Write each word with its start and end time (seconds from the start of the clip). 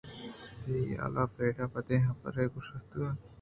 تئی 0.63 0.77
حیالءَ 0.89 1.31
فریڈا 1.33 1.65
ءَ 1.67 1.71
بدیں 1.73 2.05
حبرے 2.07 2.45
گوٛشتگ 2.53 2.95